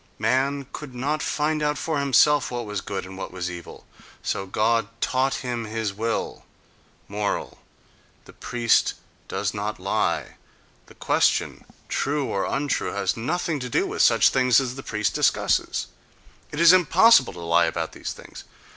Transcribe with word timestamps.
Man 0.17 0.65
could 0.73 0.95
not 0.95 1.21
find 1.21 1.61
out 1.61 1.77
for 1.77 1.99
himself 1.99 2.49
what 2.49 2.65
was 2.65 2.81
good 2.81 3.05
and 3.05 3.19
what 3.19 3.31
was 3.31 3.51
evil, 3.51 3.85
so 4.23 4.47
God 4.47 4.87
taught 4.99 5.35
him 5.45 5.65
His 5.65 5.93
will.... 5.93 6.43
Moral: 7.07 7.59
the 8.25 8.33
priest 8.33 8.95
does 9.27 9.53
not 9.53 9.79
lie—the 9.79 10.95
question, 10.95 11.65
"true" 11.87 12.25
or 12.25 12.45
"untrue," 12.45 12.93
has 12.93 13.15
nothing 13.15 13.59
to 13.59 13.69
do 13.69 13.85
with 13.85 14.01
such 14.01 14.29
things 14.29 14.59
as 14.59 14.73
the 14.73 14.81
priest 14.81 15.13
discusses; 15.13 15.85
it 16.51 16.59
is 16.59 16.73
impossible 16.73 17.33
to 17.33 17.39
lie 17.39 17.65
about 17.67 17.91
these 17.91 18.11
things. 18.11 18.43